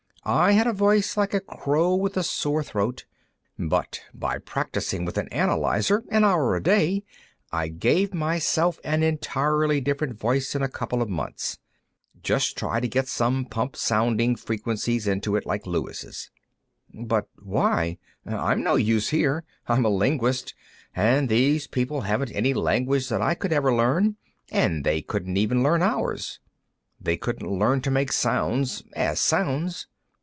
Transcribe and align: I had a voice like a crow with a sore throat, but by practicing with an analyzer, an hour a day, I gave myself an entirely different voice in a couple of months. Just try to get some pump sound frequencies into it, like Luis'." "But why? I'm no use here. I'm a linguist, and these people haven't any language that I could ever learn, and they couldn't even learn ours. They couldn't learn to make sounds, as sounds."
I 0.23 0.51
had 0.51 0.67
a 0.67 0.71
voice 0.71 1.17
like 1.17 1.33
a 1.33 1.39
crow 1.39 1.95
with 1.95 2.15
a 2.15 2.21
sore 2.21 2.61
throat, 2.61 3.05
but 3.57 4.01
by 4.13 4.37
practicing 4.37 5.03
with 5.03 5.17
an 5.17 5.27
analyzer, 5.29 6.03
an 6.11 6.23
hour 6.23 6.55
a 6.55 6.61
day, 6.61 7.01
I 7.51 7.69
gave 7.69 8.13
myself 8.13 8.79
an 8.83 9.01
entirely 9.01 9.81
different 9.81 10.19
voice 10.19 10.53
in 10.53 10.61
a 10.61 10.69
couple 10.69 11.01
of 11.01 11.09
months. 11.09 11.57
Just 12.21 12.55
try 12.55 12.79
to 12.79 12.87
get 12.87 13.07
some 13.07 13.45
pump 13.45 13.75
sound 13.75 14.39
frequencies 14.39 15.07
into 15.07 15.35
it, 15.37 15.47
like 15.47 15.65
Luis'." 15.65 16.29
"But 16.93 17.27
why? 17.41 17.97
I'm 18.23 18.61
no 18.63 18.75
use 18.75 19.09
here. 19.09 19.43
I'm 19.67 19.85
a 19.85 19.89
linguist, 19.89 20.53
and 20.95 21.29
these 21.29 21.65
people 21.65 22.01
haven't 22.01 22.31
any 22.33 22.53
language 22.53 23.09
that 23.09 23.23
I 23.23 23.33
could 23.33 23.51
ever 23.51 23.73
learn, 23.73 24.17
and 24.51 24.83
they 24.83 25.01
couldn't 25.01 25.37
even 25.37 25.63
learn 25.63 25.81
ours. 25.81 26.39
They 26.99 27.17
couldn't 27.17 27.49
learn 27.49 27.81
to 27.81 27.89
make 27.89 28.11
sounds, 28.11 28.83
as 28.93 29.19
sounds." 29.19 29.87